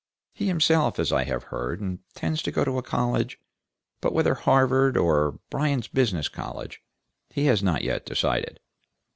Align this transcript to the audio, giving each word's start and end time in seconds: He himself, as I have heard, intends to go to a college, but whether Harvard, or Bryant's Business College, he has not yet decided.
He 0.33 0.47
himself, 0.47 0.97
as 0.97 1.11
I 1.13 1.25
have 1.25 1.43
heard, 1.53 1.79
intends 1.79 2.41
to 2.41 2.51
go 2.51 2.65
to 2.65 2.79
a 2.79 2.81
college, 2.81 3.37
but 4.01 4.13
whether 4.13 4.33
Harvard, 4.33 4.97
or 4.97 5.33
Bryant's 5.51 5.87
Business 5.89 6.27
College, 6.27 6.81
he 7.29 7.45
has 7.45 7.61
not 7.61 7.83
yet 7.83 8.03
decided. 8.07 8.59